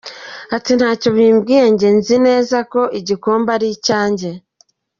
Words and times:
Ati 0.55 0.71
“Ntacyo 0.77 1.09
bimbwiye, 1.17 1.63
njye 1.73 1.89
nzi 1.97 2.15
neza 2.27 2.57
ko 2.71 2.81
igikombe 2.99 3.49
ari 3.55 3.67
icyanjye. 3.75 4.29